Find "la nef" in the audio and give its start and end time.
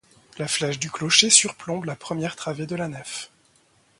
2.75-3.29